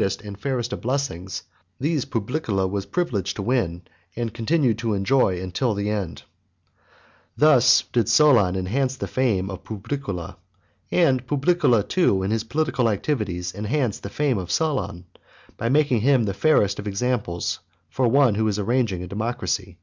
5 0.00 0.18
n. 0.22 0.36
3 0.36 0.40
fairest 0.40 0.72
of 0.72 0.80
blessings, 0.80 1.42
these 1.80 2.04
Publicola 2.04 2.70
was 2.70 2.86
privileged 2.86 3.34
to 3.34 3.42
win 3.42 3.82
and 4.14 4.32
continue 4.32 4.72
to 4.74 4.94
enjoy 4.94 5.40
until 5.40 5.74
the 5.74 5.90
end. 5.90 6.20
II. 6.22 6.84
Thus 7.36 7.82
did 7.92 8.08
Solon 8.08 8.54
enhance 8.54 8.94
the 8.94 9.08
fame 9.08 9.50
of 9.50 9.64
Publicola. 9.64 10.36
And 10.92 11.26
Publicola, 11.26 11.82
too, 11.88 12.22
in 12.22 12.30
his 12.30 12.44
political 12.44 12.88
activities, 12.88 13.50
enhanced 13.52 14.04
the 14.04 14.08
fame 14.08 14.38
of 14.38 14.52
Solon, 14.52 15.04
by 15.56 15.68
making 15.68 16.02
him 16.02 16.26
the 16.26 16.32
fairest 16.32 16.78
of 16.78 16.86
examples 16.86 17.58
for 17.90 18.06
one 18.06 18.36
who 18.36 18.44
was 18.44 18.60
arranging 18.60 19.02
a 19.02 19.08
democracy. 19.08 19.78